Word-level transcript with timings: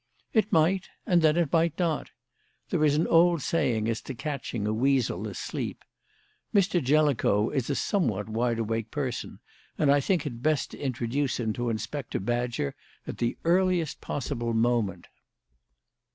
"It 0.33 0.51
might; 0.51 0.89
and 1.05 1.21
then 1.21 1.37
it 1.37 1.53
might 1.53 1.77
not. 1.77 2.09
There 2.71 2.83
is 2.83 2.95
an 2.95 3.05
old 3.05 3.43
saying 3.43 3.87
as 3.87 4.01
to 4.01 4.15
catching 4.15 4.65
a 4.65 4.73
weasel 4.73 5.27
asleep. 5.27 5.85
Mr. 6.55 6.83
Jellicoe 6.83 7.51
is 7.51 7.69
a 7.69 7.75
somewhat 7.75 8.27
wide 8.27 8.57
awake 8.57 8.89
person, 8.89 9.37
and 9.77 9.91
I 9.91 9.99
think 9.99 10.25
it 10.25 10.41
best 10.41 10.71
to 10.71 10.79
introduce 10.79 11.39
him 11.39 11.53
to 11.53 11.69
Inspector 11.69 12.19
Badger 12.19 12.73
at 13.05 13.19
the 13.19 13.37
earliest 13.43 14.01
possible 14.01 14.53
moment." 14.55 15.05